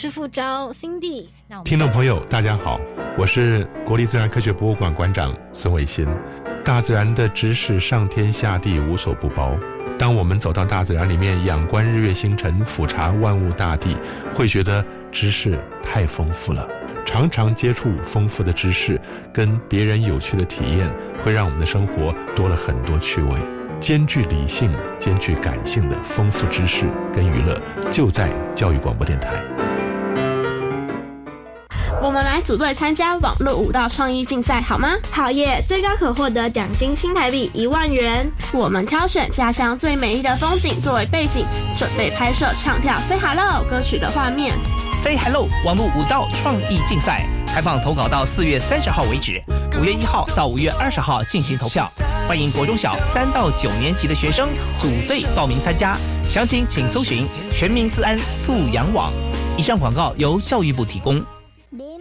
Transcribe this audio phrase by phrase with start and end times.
[0.00, 1.26] 是副招 Cindy，
[1.64, 2.78] 听众朋友，大家好，
[3.16, 6.06] 我是国立自然科学博物馆馆长孙伟新。
[6.64, 9.56] 大自然的知识上天下地无所不包。
[9.98, 13.96] 当我们走到大自然里面，仰观日月星辰，俯察万物大地，
[14.36, 16.64] 会觉得知识太丰富了。
[17.04, 19.00] 常常接触丰富的知识，
[19.32, 20.88] 跟别人有趣的体验，
[21.24, 23.32] 会让我们的生活多了很多趣味。
[23.80, 27.60] 兼具理性、兼具感性的丰富知识跟娱乐，
[27.90, 29.42] 就在教育广播电台。
[32.00, 34.96] 我们来组队参加网络舞蹈创意竞赛，好吗？
[35.10, 35.60] 好耶！
[35.66, 38.30] 最高可获得奖金新台币一万元。
[38.52, 41.44] 我们挑选家乡最美丽的风景作为背景，
[41.76, 44.56] 准备拍摄唱跳《Say Hello》歌曲的画面。
[44.94, 49.42] Say Hello 网络舞蹈创意竞赛开放投稿到四月三十号为止，
[49.80, 51.90] 五月一号到五月二十号进行投票。
[52.28, 54.48] 欢迎国中小三到九年级的学生
[54.80, 55.96] 组队报名参加，
[56.28, 59.12] 详情请搜寻全民自安素养网。
[59.56, 61.20] 以上广告由教育部提供。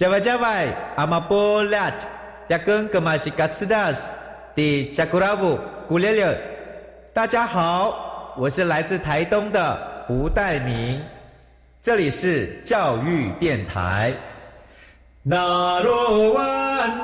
[0.00, 1.92] 加外加外，阿玛波拉，
[2.48, 4.10] 扎根格玛西卡斯达斯，
[4.54, 6.38] 的加古拉布古列列。
[7.12, 11.02] 大家好，我是来自台东的胡代明，
[11.82, 14.14] 这里是教育电台。
[15.22, 16.42] 那罗哇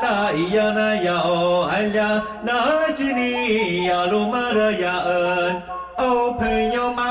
[0.00, 5.62] 那咿呀那呀哦哎呀，那是你呀鲁玛的呀恩
[5.98, 7.04] 哦，朋友们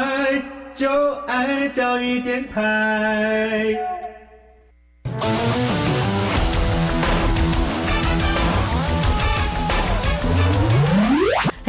[0.73, 0.89] 就
[1.28, 3.94] 爱教育电台。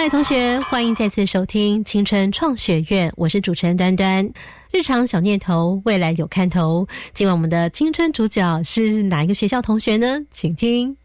[0.00, 4.26] 嗨同学，欢迎再次收听青春创学院，我是主持人端端。
[4.72, 6.88] 日常小念头，未来有看头。
[7.12, 10.18] 今晚我们的青春主角是哪一个学校同学呢？
[10.30, 10.96] 请听。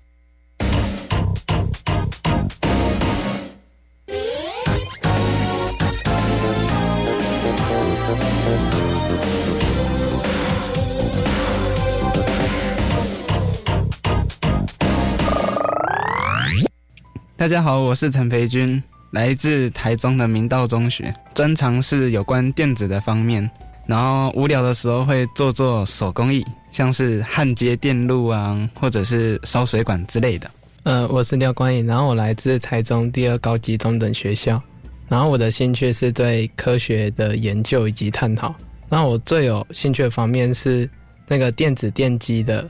[17.45, 23.47] 大家好，我是陈培军，来自台中的明道中学，专长是有关电子的方面。
[23.85, 30.49] 然后无聊的时候会做做手工艺，像是焊接电路啊，或者是烧水管之类的。
[30.85, 34.59] 呃，我是廖光颖，然后我来自台中第二高级中等学校。
[35.07, 38.55] 然后我的兴趣是对科学的研究以及探讨。
[38.89, 40.89] 然后我最有兴趣的方面是
[41.27, 42.67] 那个电子电机的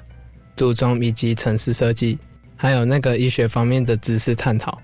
[0.58, 2.20] 组装以及城市设计。
[2.66, 4.82] 还有那个医学方面的知识探讨。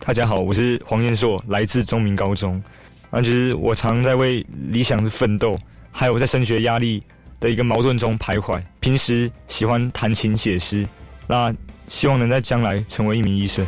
[0.00, 2.62] 大家好，我是黄彦硕，来自中明高中。
[3.10, 5.58] 那，就是我常在为理想奋斗，
[5.90, 7.02] 还有在升学压力
[7.40, 8.62] 的一个矛盾中徘徊。
[8.80, 10.86] 平时喜欢弹琴写诗，
[11.26, 11.50] 那
[11.88, 13.66] 希望能在将来成为一名医生。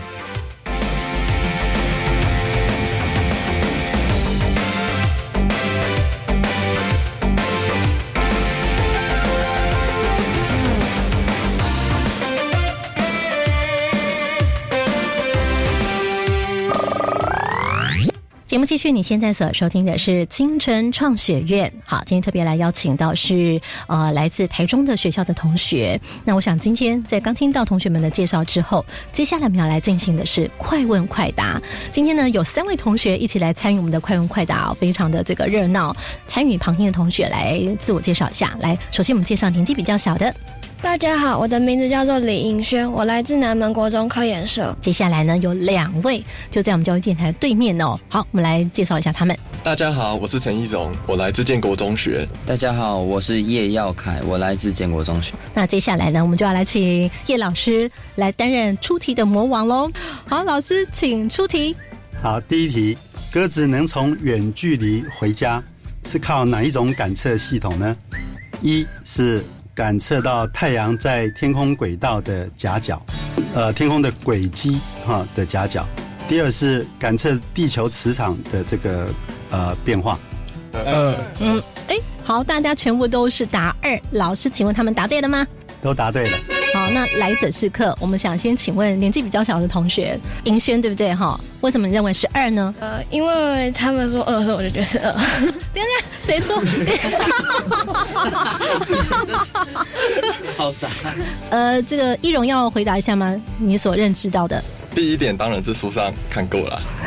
[18.58, 21.72] 节目继续，你现在所收听的是青春创学院。
[21.84, 26.00] 好，今天特别来邀请到是呃来自台中的学校的同学。
[26.24, 31.62] 那我想今天在刚听到同学们的介绍之后，接下来我们要来进行的是快问快答。
[31.92, 35.96] 今天呢有三位同学一起来参与我们的快问快答，非常的这个热闹。
[36.26, 38.56] 参与旁听的同学来自我介绍一下。
[38.58, 40.34] 来，首先我们介绍年纪比较小的。
[40.80, 44.74] 大家好，我的名字叫做李英轩，我来自南门国中科研社。
[44.80, 47.98] 接下来呢，有两位就在我们教育电台对面哦。
[48.08, 49.36] 好，我们来介绍一下他们。
[49.64, 52.26] 大家好，我是陈义荣，我来自建国中学。
[52.46, 55.34] 大家好，我是叶耀凯，我来自建国中学。
[55.52, 59.90] 那接下来呢，我们就要来请叶老师来担任出题的魔王喽。
[60.26, 61.76] 好，老师请出题。
[62.22, 62.96] 好，第一题，
[63.32, 65.62] 鸽子能从远距离回家
[66.06, 67.96] 是靠哪一种感测系统呢？
[68.62, 69.44] 一是
[69.78, 73.00] 感测到太阳在天空轨道的夹角，
[73.54, 75.86] 呃，天空的轨迹哈的夹角。
[76.28, 79.08] 第二是感测地球磁场的这个
[79.50, 80.18] 呃变化。
[80.72, 83.96] 呃，嗯，哎，好，大家全部都是答二。
[84.10, 85.46] 老师，请问他们答对了吗？
[85.80, 86.38] 都答对了。
[86.78, 91.12] 好，那来者是客，我们想先请问年纪比较小的同学，银轩对不对？
[91.12, 92.72] 哈，为什么你认为是二呢？
[92.78, 95.12] 呃，因为他们说二，所以我就觉得是二。
[95.74, 95.84] 等等，
[96.24, 96.54] 谁说？
[100.56, 100.86] 好傻。
[101.50, 103.34] 呃，这个易容要回答一下吗？
[103.58, 104.62] 你所认知到的。
[104.98, 106.82] 第一点当然是书上看够了，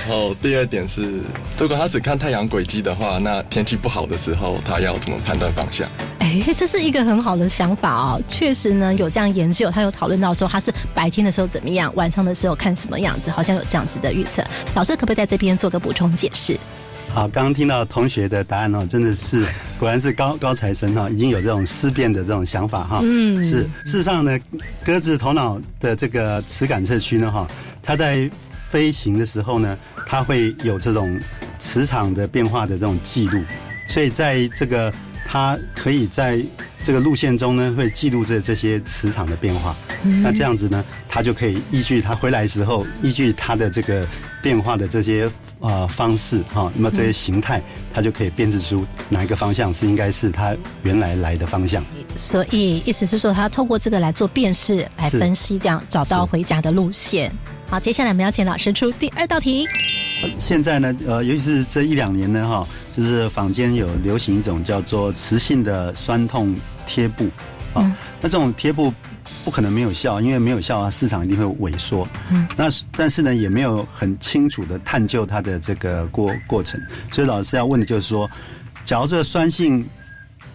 [0.00, 1.20] 然后第二点是，
[1.58, 5.86] 如果他只看太阳轨迹的话，那天气不好的时候，他要怎么判断方向？
[6.20, 8.22] 哎，这是一个很好的想法哦。
[8.26, 14.42] 确实呢，有这样研究，他有讨论到说他是白天的时候怎么样，晚上的时候看什么样子，好像有这样子的预测。
[14.74, 16.56] 老师可不可以在这边做个补充解释？
[17.16, 19.42] 好，刚刚听到同学的答案哦，真的是
[19.80, 23.00] 果然是高高材生哈，已经有这种思辨的这种想法哈。
[23.02, 24.38] 嗯，是事实上呢，
[24.84, 27.48] 鸽子头脑的这个磁感测区呢哈，
[27.82, 28.30] 它在
[28.68, 31.18] 飞行的时候呢，它会有这种
[31.58, 33.42] 磁场的变化的这种记录，
[33.88, 34.92] 所以在这个
[35.26, 36.38] 它可以在
[36.84, 39.74] 这个路线中呢，会记录这这些磁场的变化。
[40.22, 44.06] 那这样子呢，它就可以依据它回来时候，依据它的这个
[44.42, 45.26] 变化的这些。
[45.60, 47.62] 啊，方式哈，那么这些形态，
[47.92, 51.84] 它就可以辨识出哪一个方向是应该是它原来来的方向。
[52.16, 57.32] 所以意思是说，他透过这个来做辨识、来分析，这样找到回家的路线。
[57.68, 59.66] 好，接下来我们要请老师出第二道题。
[60.38, 62.66] 现在呢，呃，尤其是这一两年呢，哈，
[62.96, 66.54] 就是坊间有流行一种叫做磁性的酸痛
[66.86, 67.26] 贴布
[67.76, 68.92] 啊，那这种贴布。
[69.44, 72.06] 不可能没有效，因为没有效啊，市场一定会萎缩。
[72.30, 76.80] 嗯，那但是呢，也没有很清楚的探究它的这个过过程。
[77.12, 78.30] 所以老师要问的就是说，
[78.84, 79.84] 假如这个酸性、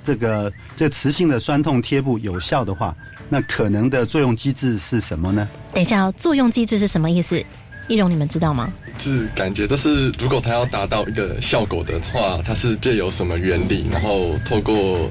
[0.05, 2.95] 这个这个磁性的酸痛贴布有效的话，
[3.27, 5.47] 那可能的作用机制是什么呢？
[5.73, 7.43] 等一下，作用机制是什么意思？
[7.89, 8.71] 易容，你们知道吗？
[8.97, 15.09] 是感觉，就是如果它要达到一个效果的话，它是借由什么原理，然后透过。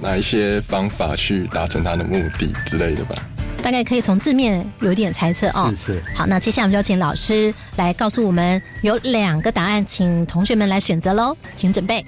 [0.00, 3.14] 哪一些方法去达成他的目的之类的吧？
[3.62, 5.70] 大概可以从字面有一点猜测哦。
[5.76, 6.02] 是是。
[6.14, 12.02] 好，那接下来我们就要请老师来告诉我们，有两个答案，请同学们来选择喽，请准备。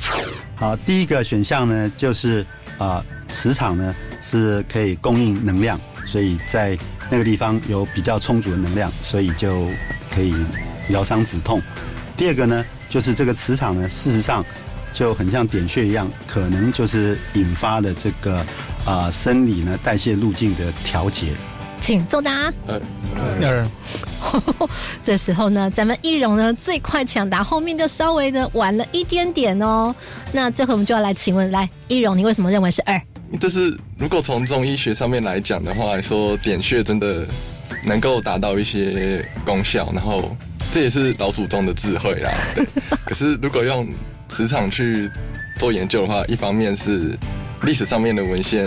[0.56, 2.44] 好，第一个选项呢，就是
[2.78, 6.78] 啊，磁场呢是可以供应能量，所以在
[7.10, 9.68] 那个地方有比较充足的能量，所以就
[10.10, 10.34] 可以
[10.88, 11.60] 疗伤止痛。
[12.16, 14.42] 第二个呢，就是这个磁场呢，事实上。
[14.92, 18.44] 就很像点穴一样，可能就是引发了这个
[18.84, 21.32] 啊生理呢代谢路径的调节。
[21.80, 22.52] 请作答。
[22.68, 23.66] 二。
[25.02, 29.92] 这时候呢，咱们易容呢最快抢答，后面就稍微的晚了一点点哦。
[30.30, 33.00] 那这回我们就要来请问，来易容，你为什么认为是二？
[33.40, 37.26] 这是如果从中医学上面来讲的话，说点穴真的
[37.84, 40.36] 能够达到一些功效，然后
[40.70, 42.32] 这也是老祖宗的智慧啦。
[43.04, 43.88] 可是如果用
[44.32, 45.10] 磁场去
[45.58, 47.18] 做研究的话，一方面是
[47.64, 48.66] 历史上面的文献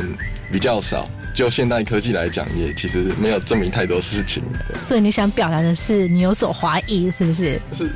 [0.51, 4.43] 比较少，就现代科技来讲，也其实没有证明太多事情。
[4.75, 7.59] 所以你想表达的是，你有所怀疑，是不是？
[7.73, 7.89] 是。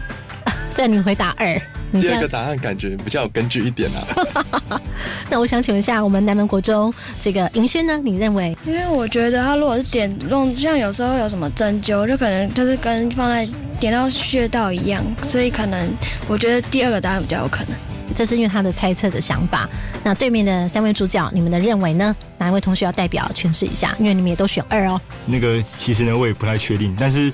[0.80, 1.62] 在你回答二，
[2.00, 4.80] 第二个答案感觉比较有根据一点啊。
[5.30, 7.98] 那我想请问一下，我们南门国中这个银轩呢？
[7.98, 8.58] 你认为？
[8.66, 13.46] 因为我觉得他如果是点弄，像有时候有什么针灸，就可能就是跟放在。
[13.78, 15.90] 点到穴道一样，所以可能
[16.28, 17.74] 我觉得第二个答案比较有可能。
[18.14, 19.70] 这是因为他的猜测的想法。
[20.04, 22.14] 那对面的三位主角，你们的认为呢？
[22.38, 23.96] 哪一位同学要代表诠释一下？
[23.98, 25.00] 因为你们也都选二哦。
[25.26, 26.94] 那个其实呢，我也不太确定。
[27.00, 27.32] 但是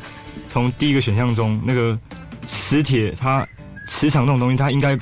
[0.47, 1.97] 从第一个选项中，那个
[2.45, 3.47] 磁铁它
[3.87, 4.97] 磁场这种东西，它应该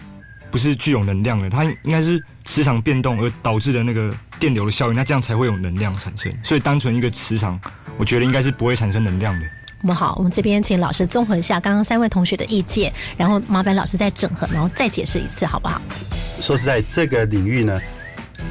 [0.50, 6.32] 不是具有能量的，它应该是磁场变动而导致的那个电流的效应，那这样才会有能量产生。
[6.44, 7.60] 所以单纯一个磁场，
[7.98, 9.46] 我觉得应该是不会产生能量的。
[9.82, 15.82] 我们好，我们这边请老师综合一下刚刚三位同学的意见，然后麻烦老师再整合，然后再解释一次，好不好？
[16.40, 17.78] 说实在，这个领域呢，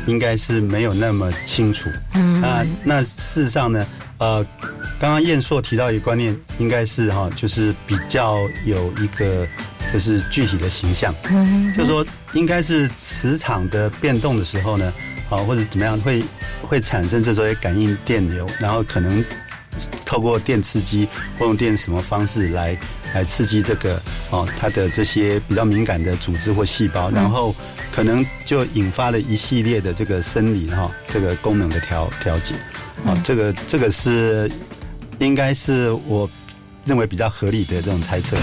[0.07, 1.91] 应该是没有那么清楚。
[2.15, 3.87] 嗯，那那事实上呢，
[4.19, 4.45] 呃，
[4.99, 9.47] 刚刚燕硕提到一个观念，应该是哈，就是比较有一个
[9.93, 12.05] 就是具体的形象，嗯，就说
[12.35, 14.93] 应该是磁场的变动的时候呢，
[15.29, 16.23] 好或者怎么样会
[16.63, 19.25] 会产生这些感应电流，然后可能。
[20.05, 22.79] 透过电刺激或用电什么方式来
[23.15, 24.01] 来刺激这个
[24.31, 27.55] 哦，它的这些比较敏感的组织或细胞，然后
[27.91, 32.55] 可能就引发了一系列的这个生理哈这个功能的调调节，
[33.05, 34.51] 啊，这个这个是
[35.19, 36.29] 应该是我
[36.85, 38.37] 认为比较合理的这种猜测。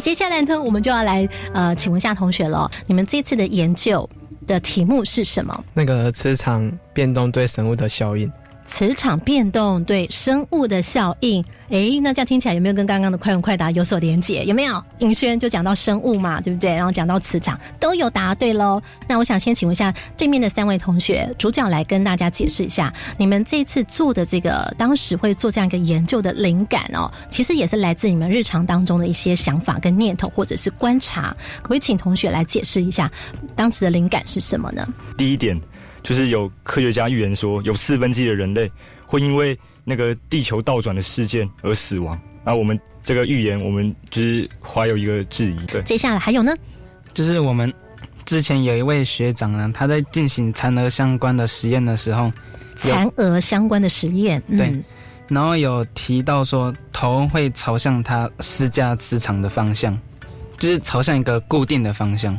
[0.00, 4.08] 接下来呢，我们就要来呃，请问一下同学了，你们这次的研究
[4.46, 5.64] 的题目是什么？
[5.74, 8.30] 那个磁场变动对生物的效应。
[8.70, 14.44] 磁场变动对生物的效应，诶，那这样听起来有没有跟刚刚的快问快答有所连结？
[14.44, 14.82] 有没有？
[15.00, 16.70] 尹轩就讲到生物嘛，对不对？
[16.70, 18.80] 然后讲到磁场，都有答对喽。
[19.08, 31.36] 那我想先请问一下对面的三位同学，主角来跟大家解释一下，你们这次做的这个当时会做这样一个研究的灵感哦，其实也是来自你们日常当中的一些想法跟念头，或者是观察。
[31.56, 33.10] 可不可以请同学来解释一下
[33.54, 34.88] 当时的灵感是什么呢？
[35.18, 35.60] 第一点。
[36.02, 38.70] 就是有科学家预言说，有四分之一的人类
[39.06, 42.18] 会因为那个地球倒转的事件而死亡。
[42.44, 45.56] 那我们这个预言，我们就是怀有一个质疑。
[45.66, 46.52] 对，接下来还有呢？
[47.12, 47.72] 就是我们
[48.24, 52.32] 之前有一位学长呢，他在进行残额相关的实验的时候，
[52.78, 54.74] 残额相关的实验，对，
[55.28, 59.98] 然后有提到说头会朝向他施加磁场的方向，
[60.58, 62.38] 就是朝向一个固定的方向。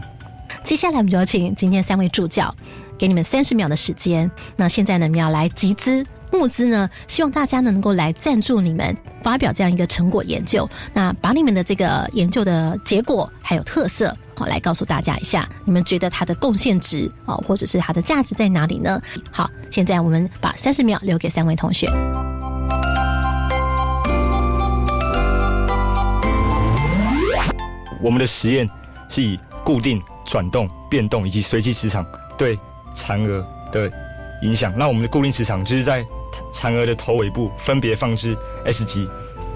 [0.64, 2.54] 接下来我们就要请今天三位助教。
[3.02, 4.30] 给你们三十秒的时间。
[4.56, 6.88] 那现在呢，你们要来集资募资呢？
[7.08, 10.70] 希望大家呢能够来赞助你们发表这样一个成果研究。
[10.94, 15.50] 那把你们的这个研究的结果还有特色，好来告诉大家一下。
[15.66, 19.02] 你们觉得它的贡献值哦，或者是它的价值在哪里呢？
[19.32, 21.90] 好，现在我们把三十秒留给三位同学。
[28.00, 28.70] 我们的实验
[29.10, 32.06] 是以固定、转动、变动以及随机磁场
[32.38, 32.60] 对。
[32.94, 33.92] 残额的
[34.42, 36.04] 影响，那我们的固定磁场就是在
[36.52, 39.08] 残额的头尾部分别放置 S 级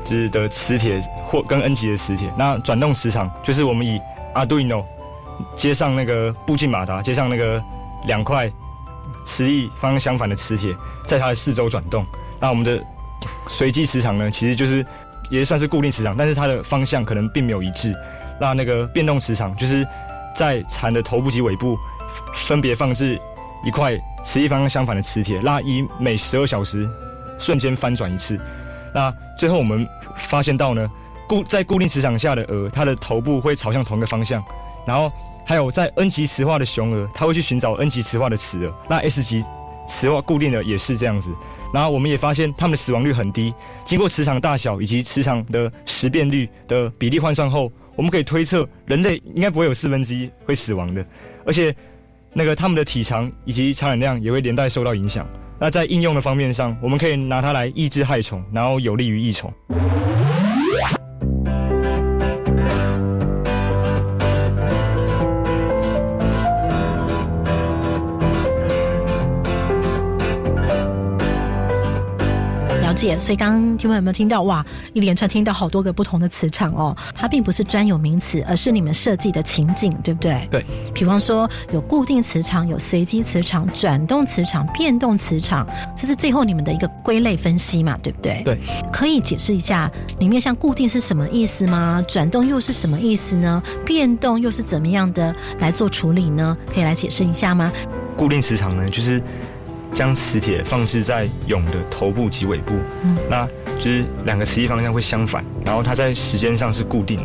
[0.06, 2.32] 就是的磁铁或跟 N 级的磁铁。
[2.38, 4.00] 那转动磁场就是我们以
[4.34, 4.84] Arduino
[5.56, 7.62] 接上那个步进马达，接上那个
[8.06, 8.52] 两块
[9.26, 10.76] 磁力方向相反的磁铁，
[11.08, 12.06] 在它的四周转动。
[12.40, 12.82] 那我们的
[13.50, 14.86] 随机磁场呢，其实就是
[15.32, 17.94] 也算是固定磁场，但是它的方向可能并没有一致。
[18.40, 19.86] 那那个变动磁场就是
[20.36, 21.76] 在残的头部及尾部。
[22.34, 23.20] 分别放置
[23.66, 26.88] 一块磁力方向相反的磁铁，那以每十二小时
[27.40, 28.40] 瞬间翻转一次。
[28.94, 30.90] 那最后我们发现到呢，
[31.28, 34.44] 固在固定磁场下的鹅，它的头部会朝向同一个方向。
[34.86, 35.12] 然后
[35.46, 38.74] 还有在 N 级磁化的雄鹅，它会去寻找 N 级磁化的雌鹅。
[38.88, 39.44] 那 S 级
[39.88, 41.30] 磁化固定的也是这样子。
[41.74, 43.54] 然后我们也发现它们的死亡率很低。
[43.84, 51.06] 经过磁场大小以及磁场的识变率的比例换算后，我们可以推测人类应该不会有四分之一会死亡的，
[51.46, 51.76] 而且。
[52.38, 55.26] 那个它们的体长以及产卵量也会连带受到影响。
[55.58, 59.50] 那在应用的方面上，我们可以拿它来抑制害虫，然后有利于益虫。
[73.18, 74.66] 所以刚刚听众有没有听到哇？
[74.94, 80.48] 一连串听到好多个不同的磁场哦，它并不是专有名词，而是你们设计的情景，对不对？
[80.52, 80.66] 对。
[80.94, 88.42] 比方说有固定磁场、有随机磁场、转动磁场、变动磁场，这是最后你们的一个归类分析嘛，对不对？
[88.44, 88.60] 对。
[88.92, 92.04] 可以解释一下里面像固定是什么意思吗？
[92.08, 93.62] 转动又是什么意思呢？
[93.86, 96.58] 变动又是怎么样的来做处理呢？
[96.74, 97.72] 可以来解释一下吗？
[98.18, 99.22] 固定磁场呢，就是。
[99.96, 103.48] 将磁铁放置在蛹的头部及尾部，嗯，那
[103.80, 107.24] 就是两个磁力方向会相反，然后它在时间上是固定的。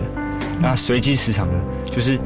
[0.62, 1.60] 那随机磁场呢，
[1.90, 2.16] 就是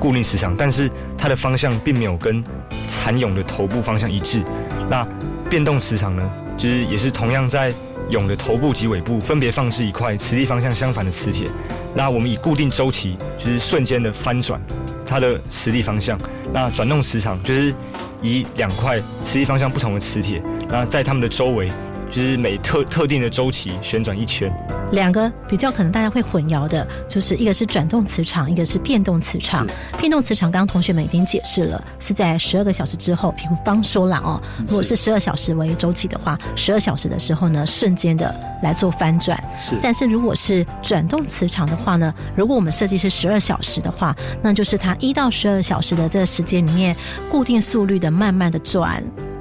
[0.00, 2.42] 固定磁场，但是它的方向并没有跟
[2.88, 4.42] 蚕蛹的头部方向一致。
[4.88, 5.06] 那
[5.50, 7.70] 变动磁场呢，就是也是同样在
[8.08, 11.46] 蛹的头部及尾部分别放置一块磁力方向相反的磁铁。
[11.94, 14.60] 那我们以固定周期，就是瞬间的翻转
[15.06, 16.18] 它的磁力方向。
[16.52, 17.74] 那转动磁场就是。
[18.22, 21.72] 以两块磁力方向不同的磁铁，然后在它们的周围，
[22.10, 24.52] 就是每特特定的周期旋转一圈。
[24.92, 29.64] 两个比较可能大家会混淆的，就是一个是转动磁场，一个是变动磁场。
[29.98, 39.40] 变动磁场，刚刚同学们已经解释了，是在十二个小时之后，比如方说了哦，如果是十二小时为周期的话，十二小时的时候呢，瞬间的来做翻转。
[39.56, 39.76] 是。
[39.80, 46.96] 但是如果是转动磁场的话呢，如果我们设计是十二小时的话，那就是它一到十二小时的这个时间里面，
[47.30, 49.00] 固定速率的慢慢的转，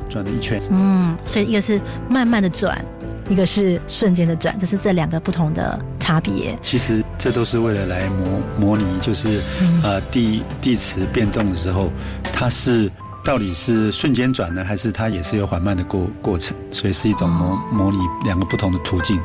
[0.09, 0.61] 转了一圈。
[0.71, 2.83] 嗯，所以一个是慢慢的转。
[3.29, 6.57] 一个是瞬间的转，这是这两个不同的差别。
[6.63, 9.39] 其实这都是为了来模模拟，就是
[9.83, 11.91] 呃地地磁变动的时候，
[12.33, 12.91] 它是
[13.23, 16.57] 到底是瞬间转呢，还是它也是有缓慢的过过程？
[16.71, 19.21] 所以是一种模模拟两个不同的途径。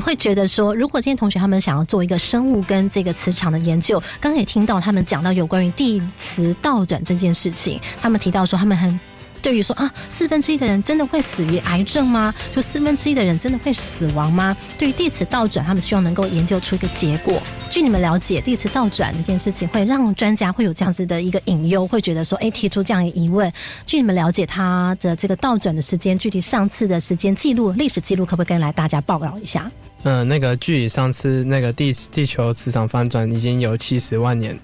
[0.00, 8.98] 你会觉得说，如果今天同学他们想要做一个生物跟这个磁场的研究，刚刚也听到他们讲到有关于地磁倒转这件事情，他们提到说他们很。
[9.42, 12.34] 对于说啊，四分之一的人真的会死于癌症吗？
[12.54, 14.56] 就四分之一的人真的会死亡吗？
[14.78, 17.40] 对于地磁倒转，他们希望能够研究出一个结果。
[17.70, 23.50] 据你们了解，地磁倒转这件事情会让专家会有这样子的一个隐忧，会觉得说，哎，提出这样一个疑问。
[23.86, 29.70] 据你们了解，它的这个倒转的时间，距离上次的时间记录、历史记录，可不可以跟来大家报告一下？
[30.02, 34.58] 嗯，那个距离上次那个地地球磁场翻转已经有七十万年，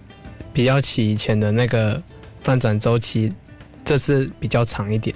[0.52, 2.02] 比较起以前的那个
[2.42, 3.32] 翻转周期。
[3.86, 5.14] 这是比较长一点，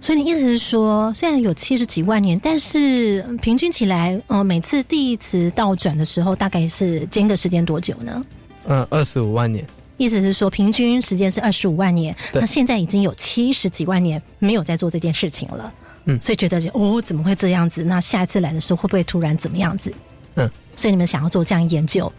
[0.00, 8.24] 所以你意思是说，虽然有七十几万年，但是平均起来，呃，每次第一次倒转的时候，大概是间隔时间多久呢？
[8.68, 9.62] 嗯，二十五万年。
[9.98, 15.70] 意思是说，平均时间是二十五万年，那现在已经有七十几万年没有在做这件事情了。
[16.06, 17.84] 嗯，所以觉得哦，怎么会这样子？
[17.84, 19.92] 那下一次来的时候会不会突然怎么样子？
[20.36, 22.10] 嗯，所以你们想要做这样研究，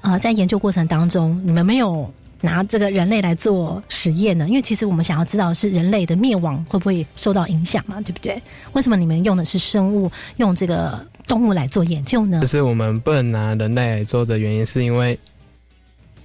[0.00, 2.10] 呃，在研究过程当中，你们没有。
[2.40, 4.46] 拿这个人类来做实验呢？
[4.48, 8.40] 因为其实我们想要知道是人类的灭亡会不会受到影响嘛，对不对？
[8.72, 12.40] 为什么你们用的是生物，用这个动物来做研究呢？
[12.40, 15.18] 就是我们不能拿人类来做的原因，是因为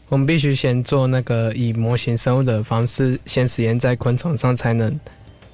[0.09, 4.99] 我们必须先做那个以模型生物的方式，先实验在昆虫上，才能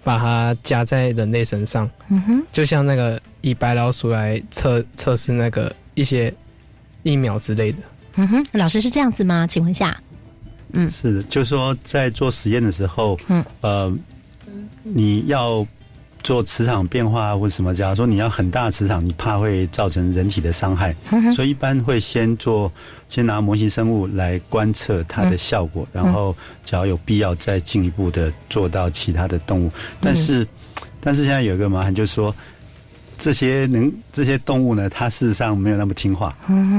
[0.04, 1.90] 把它加在人类身上。
[2.10, 6.34] 嗯哼，就像那个以白老鼠来测测试那个一些
[7.04, 7.78] 疫苗之类的。
[8.16, 9.48] 嗯哼，老师是这样子吗？
[9.48, 9.98] 请问一下。
[10.74, 13.92] 嗯，是的，就是说在做实验的时候，嗯，呃，
[14.84, 15.66] 你要
[16.22, 20.96] 做磁场变化或什么，假如说你要很大磁场，你怕会造成人体的伤害，
[21.34, 22.72] 所以一般会先做，
[23.10, 26.36] 先拿模型生物来观测它的效果，然后
[26.66, 29.72] 只要有必要再进一步的做到其他的动物。
[30.02, 30.46] 但是，
[31.00, 32.36] 但是现在有一个麻烦，就是说
[33.20, 36.36] 这些能这些动物呢，它事实上没有那么听话，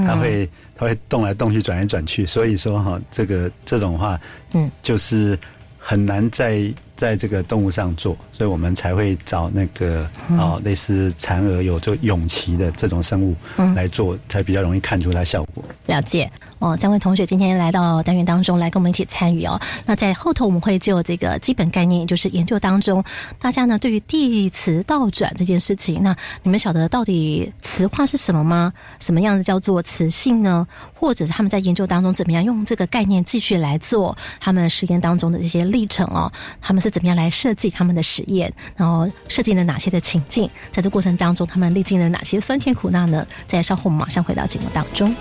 [0.07, 0.49] 它会。
[0.81, 4.19] 它会动来动去，转来转去，所以说哈，这个这种话，
[4.55, 5.39] 嗯，就是
[5.79, 10.07] 很难在在这个动物上做，所以我们才会找那个
[10.39, 13.35] 啊，类似蚕蛾有这蛹鳍的这种生物
[13.75, 15.65] 来做，才比较容易看出它效果。
[15.87, 16.31] 了解。
[16.59, 19.59] 哦，三位同学今天来到单元当中来跟我们一起参与哦。
[19.87, 23.03] 那在后头我们会就这个基本概念，也就是研究当中，
[23.39, 28.71] 大家呢对于地磁倒转这件事情，那你们晓得到底磁化是什么吗？
[28.99, 30.67] 什么样子叫做磁性呢？
[30.95, 36.31] 或者是他们在研究当中怎么样用这个概念继续来做他们实验当中的这些历程哦？
[36.61, 38.53] 他们是怎么样来设计他们的实验？
[38.77, 40.51] 然后设计了哪些的情境？
[40.73, 43.27] 在这过程当中，他们历经了哪些酸甜苦辣呢？
[43.47, 45.15] 在稍后我们马上回到节目当中。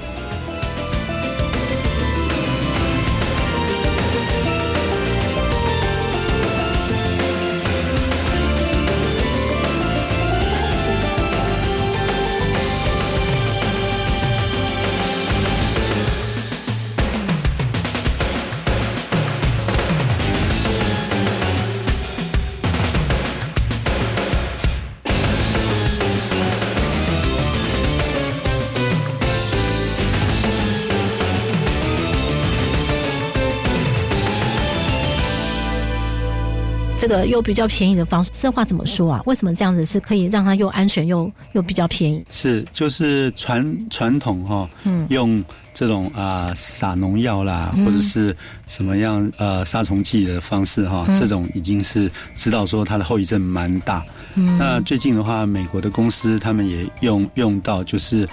[37.09, 39.21] 个又比较便宜的方式，这话怎么说啊？
[39.25, 42.23] 为什么这样子是可以让它又安全又又比较便宜？
[42.29, 45.43] 是，就是传传统哈，嗯，用
[45.73, 48.35] 这种啊撒农药啦，或者是
[48.67, 54.05] 什么样呃杀虫剂的方式哈，这种已经是知道说它的后遗症蛮大。
[54.35, 58.27] 嗯那最近的话，美国的公司他们也用用到，就是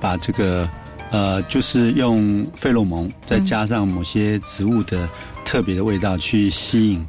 [0.00, 0.68] 把这个
[1.10, 5.06] 呃，就是用费洛蒙再加上某些植物的。
[5.48, 7.06] 特别的味道去吸引，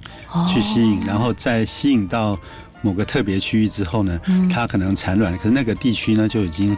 [0.48, 2.40] 去吸引，然后再吸引到
[2.82, 4.18] 某个特别区域之后呢，
[4.50, 6.78] 它可能产卵，可是那个地区呢就已经。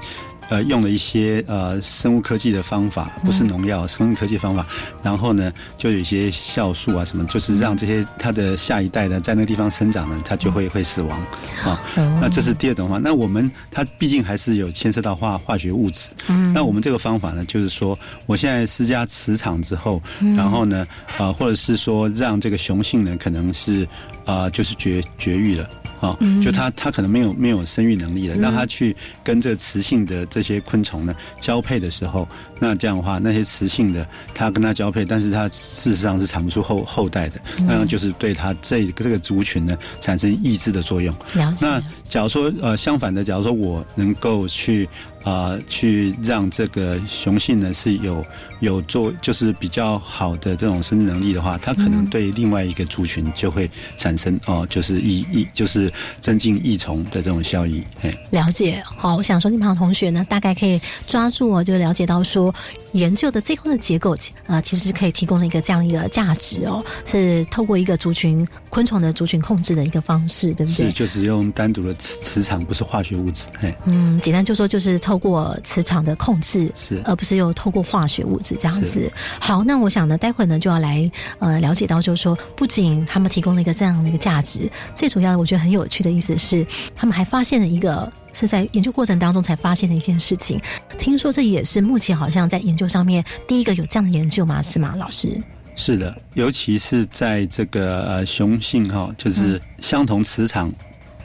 [0.52, 4.68] 呃，用了一些呃生物科技的方法，不是农药，生物科技方法。
[5.02, 11.18] 然后呢，就有一些酵素啊什么，就是让这些它的下一代呢在那个地方生长呢，它就会会死亡
[11.64, 11.82] 啊。
[12.20, 13.10] 那这是第二种方法。
[13.10, 16.10] 那我们它毕竟还是有牵涉到化化学物质。
[16.28, 16.52] 嗯。
[16.52, 20.04] 那我们这个方法呢，就是说，我现在施加磁场之后，
[20.36, 20.86] 然后呢，
[21.18, 23.88] 啊，或者是说让这个雄性呢，可能是
[24.32, 25.70] 啊，就是绝绝育了。
[26.02, 32.28] 啊，就他他可能没有没有生育能力了，让他去跟这雌性的这些昆虫呢交配的时候，
[32.60, 41.15] 那这样的话，那些雌性的它跟它交配，但是它事实上是产不出后后代的，那样就是对它这个这个族群呢产生抑制的作用。
[41.60, 44.89] 那假如说呃相反的，假如说我能够去
[45.23, 48.25] 啊，去让这个雄性呢是有
[48.60, 57.84] 有做就是比较好的这种生殖能力的话，它可能对另外一个族群就会产生哦，就是益益就是增进益虫的这种效益。
[58.01, 58.84] 哎，了解。
[58.86, 62.53] 好，我想说，金旁同学呢，大概可以抓住我，就了解到说。
[62.93, 64.15] 研究的最后的结构，
[64.47, 70.86] 呃，其实是可以提供了一个这样一个价值哦，是透过一个族群昆虫的族群控制的一个方式，对不对？
[70.88, 73.47] 是，就是用单独的磁磁场，不是化学物质。
[73.60, 79.12] 嘿，嗯，简单就说就是透过磁场的控制，是，而不是又透过化学物质这样子。
[79.39, 88.12] 好，那我想呢，待会呢就要来呃了解到，就是说，不仅他们提供了一个这样的一个价值，最主要的我觉得很有趣的意思是，他们还发现了一个。
[88.34, 90.62] 是在研究过程当中才发现的一件事情。
[90.98, 94.62] 听说这也是目前好像在研究上面第一个有这样的研究吗？
[94.62, 95.41] 是吗，老师？
[95.76, 100.72] 是的，尤其是在这个呃雄性哈，就是相同磁场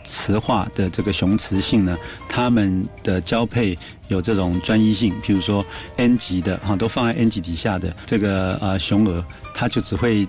[0.05, 3.77] 磁化的这个雄雌性呢，它们的交配
[4.09, 5.13] 有这种专一性。
[5.23, 5.65] 譬如说
[5.97, 10.27] N 级的哈，都放在 N 级底下的这个呃雄鹅，它就只会。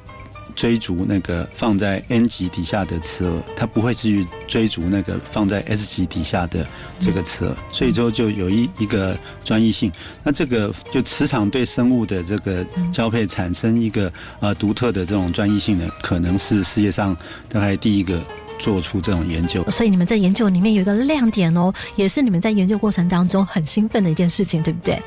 [0.58, 6.68] 追逐那个放在 N 级底下的雌蛾，它不会去追逐那个放在 S 级底下的
[7.00, 9.92] 这个雌蛾，所以说就有一一个专一性。
[10.24, 17.16] 那这个就磁场对生物的这个交配产生一个呃独特的这种专一性呢，可能是世界上
[17.48, 18.20] 大概第一个
[18.58, 19.64] 做出这种研究。
[19.70, 25.00] 所以你们在研究里面有一个亮点哦，也是你们在研究过程当中很兴奋的一件事情，对不对？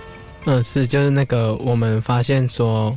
[0.44, 2.96] 嗯，是，就是那个我们发现说。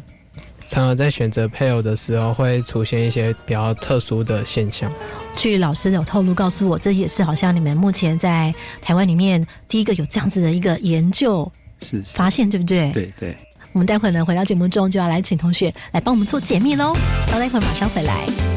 [0.73, 4.91] 常常在选择配偶的时候，会出现一些比较特殊的现象。
[5.37, 11.49] 据老师有透露告诉我，这也是好像你们目前在台湾里面第一个有这样子的一个研究
[11.81, 12.91] 是发现，对不对？
[12.91, 13.37] 对对。
[13.71, 16.95] 我们待会呢回到节目中，就要来请同学来帮我们做解密喽。
[17.31, 18.52] 好，待会马上回来。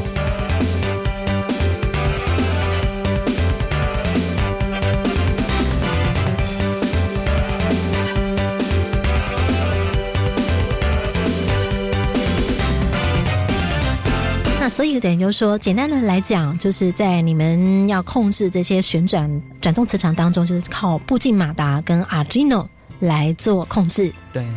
[14.87, 22.65] 所以等于就是说，简单的来讲，就是在你们要控制这些旋转转动磁场当中，就是靠步进马达跟 Arduino
[23.01, 24.13] 来做控制。
[24.31, 24.47] 对，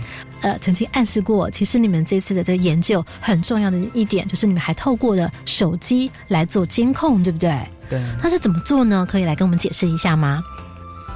[0.41, 7.59] 呃，曾经暗示过，其实你们这次的这个研究很重要的一点，就是你们还透过了手机来做监控，对不对？
[7.89, 8.01] 对。
[8.23, 9.05] 它是怎么做呢？
[9.11, 10.41] 可以来跟我们解释一下吗？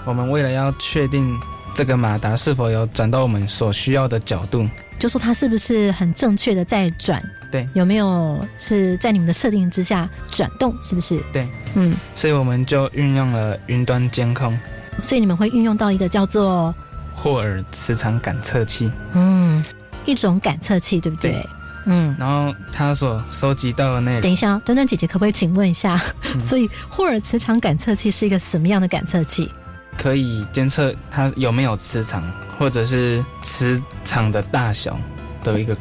[0.05, 1.38] 我们为了要确定
[1.72, 4.68] 这个马达是否有转到我们所需要的角度。
[4.98, 7.22] 就说它是不是很正确的在转？
[7.54, 10.76] 对，有没有是在你们的设定之下转动？
[10.82, 11.22] 是不是？
[11.32, 14.58] 对，嗯，所以我们就运用了云端监控。
[15.04, 16.74] 所以你们会运用到一个叫做
[17.14, 19.64] 霍尔磁场感测器，嗯，
[20.04, 21.30] 一种感测器，对不对？
[21.30, 21.46] 对
[21.86, 25.96] 嗯，然后他所收集到的内容，等一下，端端姐姐可不可以请问一下？
[26.40, 29.48] 所以霍尔磁场感测器是一个什么样的感测器？
[29.96, 32.20] 可以监测它有没有磁场。
[32.56, 34.96] 或者是磁场的大小
[35.42, 35.76] 的一个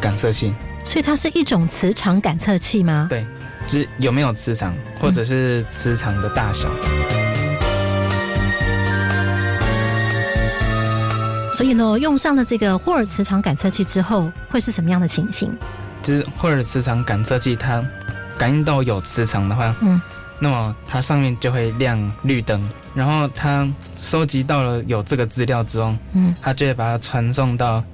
[0.00, 0.54] 感测器，
[0.84, 3.06] 所以它是一种磁场感测器吗？
[3.08, 3.24] 对，
[3.66, 6.68] 就是有没有磁场，或者是磁场的大小。
[11.54, 15.52] 所以呢，用上了这个霍尔磁场感测器之后，会是什么样的情形？
[16.02, 17.84] 就是霍尔磁场感测器，它
[18.36, 20.00] 感应到有磁场的话，嗯。
[20.40, 22.60] 那么它上面就会亮绿灯，
[22.96, 23.68] 然后它
[24.00, 27.84] 收集到了有这个资料之后，嗯，它就会把它传送到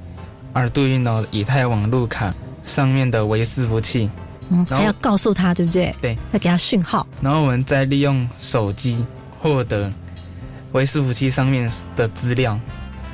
[0.54, 2.32] Arduino 以太网路卡
[2.68, 4.08] 上面的微伺服器，
[4.50, 5.92] 嗯，还要告诉他对不对？
[6.00, 9.04] 对，要给他讯号，然后我们再利用手机
[9.40, 9.92] 获得
[10.70, 12.56] 微伺服器上面的资料。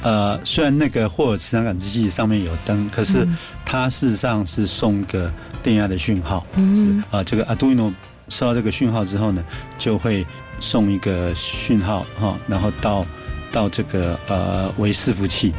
[0.03, 3.27] 呃，虽然那个霍尔磁场感知器上面有灯，可是
[3.65, 7.91] 它事实上是送个电压的讯号，嗯，啊，这个 Arduino。
[8.31, 9.45] 收到这个讯号之后呢，
[9.77, 10.27] 就会
[10.59, 13.05] 送一个讯号哈，然后到
[13.53, 15.53] 到这个呃微伺服器，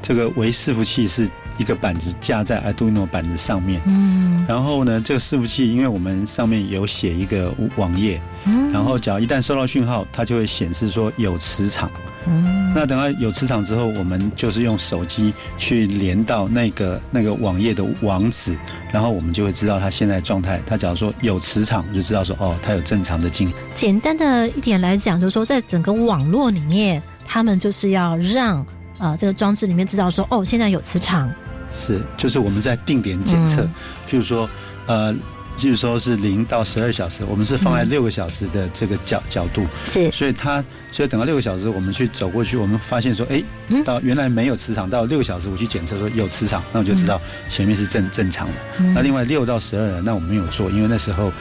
[0.00, 11.90] 这个微伺服器是一个板子架在 Arduino 板子上面，嗯，然后呢，这个伺服器因为我们上面有写一个网页，嗯，然后只要一旦收到讯号，它就会显示说有磁场。
[12.28, 18.54] 嗯那等到有磁场之后，我们就是用手机去连到那个那个网页的网址，
[18.92, 20.60] 然后我们就会知道它现在状态。
[20.66, 23.50] 它假如说有磁场，就知道说哦，它有正常的进。
[23.74, 28.66] 简单的一点来讲，就是说在整个网络里面，他们就是要让
[28.98, 31.32] 啊这个装置里面知道说哦，现在有磁场。
[31.76, 33.62] 是，就是我们在定点检测，
[34.08, 34.48] 譬如说
[34.86, 35.14] 呃。
[35.56, 40.62] 就是说是零到十二小时，我们是放在六个小时的这个角角度，是，所以它，
[40.92, 43.42] 所以等到六个小时，我们去走过去，我们发现说，哎，
[43.82, 48.54] 到原来没有磁场，到六个小时我去检测说有磁场，那我就知道前面是正正常的。
[48.94, 51.32] 那另外六到十二，那我们没有做，因为那时候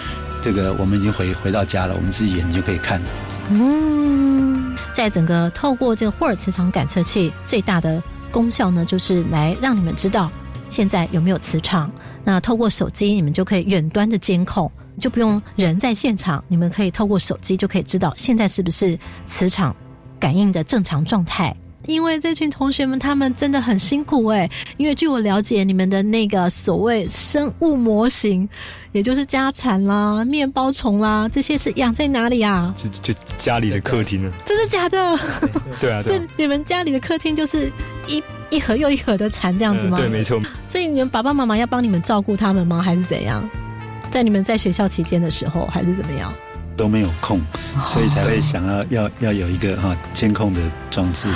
[0.42, 3.02] 这个我们已经回回到家了，我们自己眼睛就可以看。
[3.50, 4.74] 嗯。
[4.94, 8.02] 在整个透过这个霍尔磁场感测器最大的
[8.36, 10.30] 功效呢，就是来让你们知道
[10.68, 11.90] 现在有没有磁场。
[12.22, 14.70] 那透过手机，你们就可以远端的监控，
[15.00, 19.74] 就不用人在现场，你们可以透过手机就可以知道现在是不是磁场
[20.20, 21.56] 感应的正常状态。
[21.88, 28.48] 因为这群同学们他们真的很辛苦哎，因为据我了解，你们的那个所谓生物模型，
[28.92, 32.74] 也就是家蚕啦、面包虫啦，这些是养在哪里啊？
[32.78, 34.32] 就就家里的客厅呢？
[34.46, 35.18] 真的假的？
[35.80, 37.72] 对啊，是你们家里的客厅就是
[38.08, 39.98] 一一盒又一盒的蚕这样子吗？
[39.98, 40.42] 对，没错。
[40.68, 42.82] 所以你们爸爸妈妈要帮你们照顾他们吗？
[42.82, 43.48] 还是怎样？
[44.12, 46.34] 在你们在学校期间的时候，还是怎么样？
[46.76, 47.42] 都没有空，
[47.86, 50.60] 所以才会想要要要有一个哈监控的
[50.92, 51.30] 装置。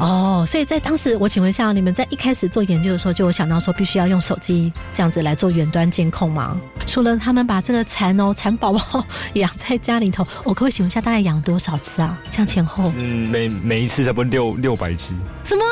[0.00, 6.56] 哦，所以在当时，我请问一下，你们在一开始做研究的时候，就有想到说必须要用手机这样子来做远端监控吗？
[6.86, 9.04] 除了他们把这个蚕哦蚕宝宝
[9.34, 12.18] 养在家里头，我可不可以请问一下，大概养多少只啊？
[12.30, 12.92] 像前后？
[12.96, 15.14] 嗯，每每一次差不多六六百只。
[15.44, 15.64] 什么？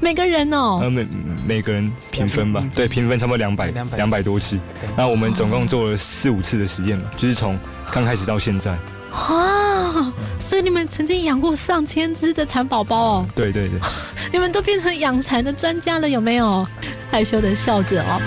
[0.00, 0.78] 每个人哦？
[0.82, 1.06] 呃，每
[1.46, 4.56] 每个人平分吧，对，平分差不多两百两百多次。
[4.96, 7.58] 那我们总共做了四五次的实验嘛，就是从
[7.92, 8.76] 刚开始到现在。
[9.10, 10.12] 啊！
[10.38, 13.26] 所以你们曾经养过上千只的蚕宝宝哦？
[13.34, 13.80] 对对对。
[14.30, 16.66] 你们都变成养蚕的专家了，有没有？
[17.10, 18.20] 害羞的笑着哦。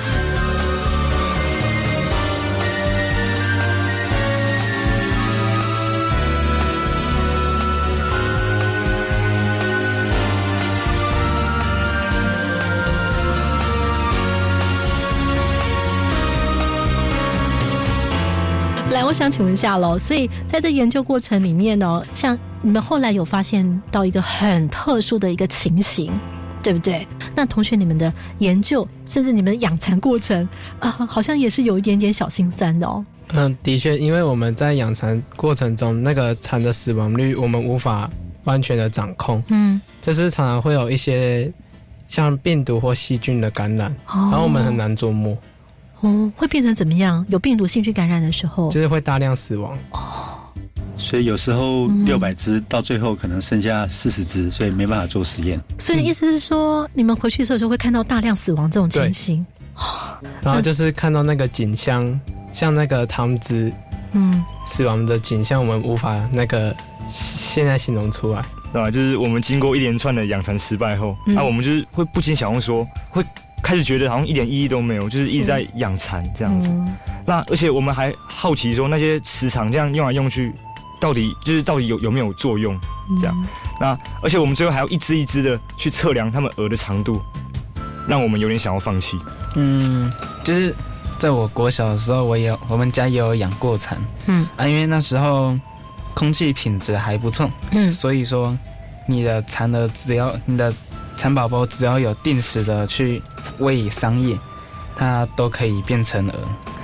[19.12, 20.00] 我想请问一下喽。
[20.00, 26.10] 所以在这研究过程里面呢，像你们后来有发现到一个很特殊的一个情形，
[26.64, 27.06] 对不对？
[27.36, 30.48] 那同学，你们的研究甚至你们的养蚕过程
[30.80, 33.06] 啊，好像也是有一点点小心酸的哦。
[33.34, 38.10] 嗯，的确，因为我们在养蚕过程中，那个蚕的死亡率我们无法
[38.46, 39.44] 完全的掌控。
[39.50, 41.52] 嗯，就是常常会有一些
[42.08, 45.38] 像病毒或细菌的感染，然后我们很难琢磨。
[46.02, 47.26] 哦，会变成怎么样？
[47.30, 49.78] 有病毒性去感染的时候，就是会大量死亡。
[49.92, 50.00] 哦，
[50.98, 55.62] 所以有时候六百只到最后可能剩下四十只，所以没办法做实验。
[55.78, 59.46] 所以你意思是说，你们回去的时候就会看到大量死亡这种情形。
[60.42, 62.20] 然后就是看到那个景象，
[62.52, 63.72] 像那个汤汁，
[64.14, 66.76] 嗯，死亡的景象，我们无法那个
[67.08, 68.92] 现在形容出来，对吧？
[68.92, 73.24] 就是我们经过一连串的养蚕失败后，那我们就是会不禁想问说会。
[73.62, 76.70] 开始觉得好像一点意义都没有，就是一直在养蚕这样子。
[77.26, 80.52] 那而且我们还好奇说，那些磁场这样用来用去，
[81.00, 82.78] 到底就是到底有有没有作用？
[83.20, 83.48] 这样。
[83.80, 87.22] 那而且我们最后还要一只一只的去测量它们鹅的长度，
[88.08, 89.20] 让我们有点想要放弃。
[89.56, 90.12] 嗯，
[90.44, 90.74] 就是
[91.20, 93.98] 在我国小的时候，我也我们家也有养过蚕。
[94.26, 95.58] 嗯啊，因为那时候
[96.14, 97.50] 空气品质还不错。
[97.72, 98.58] 嗯，所以说
[99.08, 100.74] 你的蚕的只要你的。
[101.22, 103.22] 蚕宝宝只要有定时的去
[103.60, 104.36] 喂桑叶，
[104.96, 106.34] 它都可以变成蛾。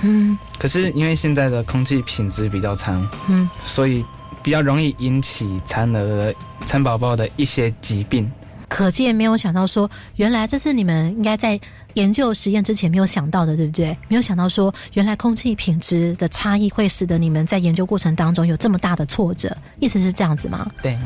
[0.02, 2.96] 嗯，可是因为现在的空气品质比较差，
[3.28, 4.04] 嗯，所以
[4.40, 6.32] 比较容易引起蚕蛾
[6.64, 8.30] 蚕宝宝的一些疾病。
[8.68, 11.60] 可见没有想到说，原来这是你们应该在
[11.94, 13.88] 研究实验之前没有想到的，对不对？
[14.06, 19.52] 没有想到说，原来空气品质的差异会使得你们在研究过程当中有这么大的挫折。
[19.80, 20.70] 意思是这样子吗？
[20.80, 20.96] 对。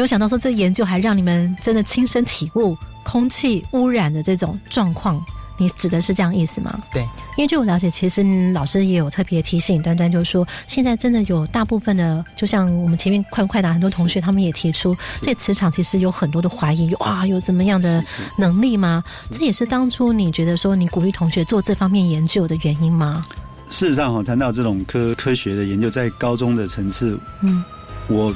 [0.00, 5.22] 没有想到说，这研究还让你们真的亲身体悟空气污染的这种状况。
[5.58, 6.82] 你指的是这样意思吗？
[6.90, 7.02] 对，
[7.36, 18.02] 因为据我了解，其实老师也有特别提醒端端，就是说现在真的有大部分的，就像我们前面快快答很多同学，他们也提出，对磁场其实有很多的怀疑，哇，有怎么样的
[18.38, 19.04] 能力吗？
[19.30, 23.22] 这也是当初你觉得说你鼓励同学做这方面研究的原因吗？
[23.68, 27.62] 事实上，哈，谈到这种科科学的研究，在高中的层次，嗯，
[28.08, 28.34] 我。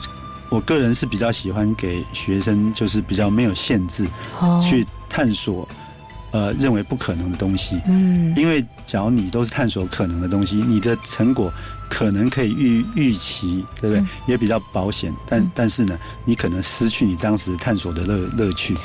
[0.55, 4.07] 我个人是比较喜欢给学生，就是比较没有限制，
[4.63, 5.69] 去探索，
[6.31, 7.81] 呃，认为不可能的东西。
[7.89, 11.53] 嗯，因为假如你都是探索可能的东西，你的成果
[11.91, 14.05] 可能可以预预期，对不对？
[14.29, 18.77] 也比较保险，但但是呢，你可能失去你当时探索的乐乐趣。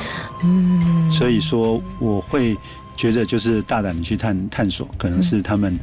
[0.43, 2.57] 嗯，所以说我会
[2.97, 5.79] 觉得，就是大胆的去探探索，可能是他们。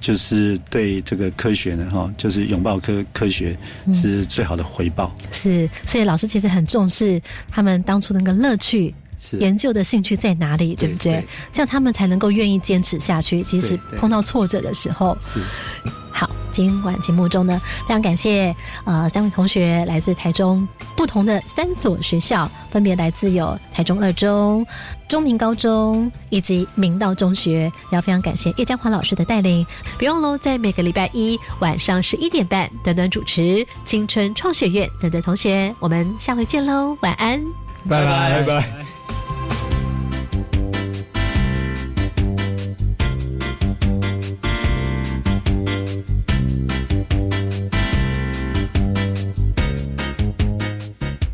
[0.00, 3.56] 就是对这个科学呢，哈，就是拥抱科科学
[3.92, 5.14] 是最好的回报。
[5.30, 8.94] 是，所以老师其实很重视他们当初那个乐趣，
[9.32, 11.24] 研究的兴趣在哪里，对不对？
[11.52, 13.42] 这样他们才能够愿意坚持下去。
[13.42, 15.40] 其实碰到挫折的时候，是。
[16.10, 16.30] 好。
[16.52, 24.66] 今晚节目中呢，非常感谢呃三位同学来自台中不同的三所学校，分别来自有台中二中、
[25.08, 29.66] 中明高中以及明道中学，要非常感谢叶江华老师的带领。
[29.98, 37.40] 别忘喽，在每个礼拜一晚上十一点半，短短主持青春创学院等等同学，我们下回见喽，晚安，
[37.88, 38.99] 拜拜拜拜。